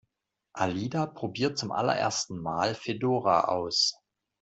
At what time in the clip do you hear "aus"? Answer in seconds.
3.49-4.01